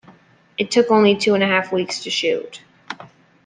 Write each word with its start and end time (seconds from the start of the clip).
It 0.57 0.71
took 0.71 0.89
only 0.89 1.15
two 1.15 1.35
and 1.35 1.43
a 1.43 1.47
half 1.47 1.71
weeks 1.71 2.01
to 2.05 2.09
shoot. 2.09 2.63